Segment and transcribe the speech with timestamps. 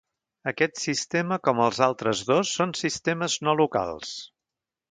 [0.51, 4.19] Aquest sistema com els altres dos són sistemes no locals.